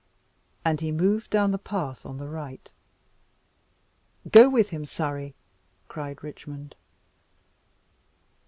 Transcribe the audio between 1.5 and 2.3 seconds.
the path on the